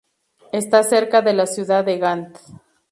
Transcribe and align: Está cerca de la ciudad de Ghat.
Está 0.51 0.81
cerca 0.81 1.21
de 1.21 1.33
la 1.35 1.45
ciudad 1.45 1.85
de 1.85 1.99
Ghat. 1.99 2.35